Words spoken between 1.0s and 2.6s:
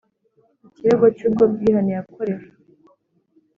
cy ubwo bwihane yakorewe